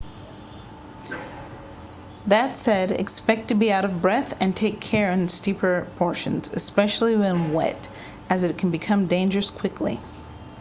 [2.25, 6.51] that said expect to be out of breath and take care in the steeper portions
[6.53, 7.87] especially when wet
[8.27, 9.99] as it can become dangerous quickly